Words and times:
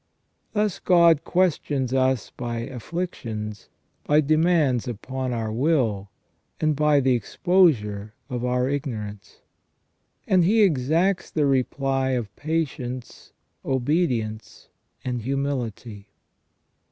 Thus 0.53 0.79
God 0.79 1.23
questions 1.23 1.93
us 1.93 2.31
by 2.31 2.61
afflictions, 2.61 3.69
by 4.03 4.19
demands 4.21 4.87
upon 4.87 5.31
our 5.31 5.51
will, 5.51 6.09
and 6.59 6.75
by 6.75 6.99
the 7.01 7.13
exposure 7.13 8.15
of 8.27 8.43
our 8.43 8.67
ignorance', 8.67 9.41
and 10.27 10.43
He 10.43 10.63
exacts 10.63 11.29
the 11.29 11.45
reply 11.45 12.13
of 12.17 12.35
patience, 12.35 13.31
obedience, 13.63 14.69
and 15.05 15.21
humility. 15.21 16.07